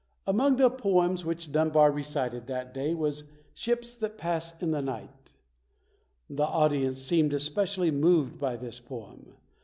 Among 0.25 0.55
the 0.55 0.71
poems 0.71 1.23
which 1.23 1.51
Dunbar 1.51 1.91
recited 1.91 2.47
that 2.47 2.73
day 2.73 2.95
was 2.95 3.25
"Ships 3.53 3.95
that 3.97 4.17
Pass 4.17 4.59
in 4.59 4.71
the 4.71 4.81
Night". 4.81 5.35
The 6.27 6.41
audience 6.41 6.97
seemed 6.99 7.33
especially 7.35 7.91
moved 7.91 8.39
by 8.39 8.55
this 8.55 8.79
poem. 8.79 9.35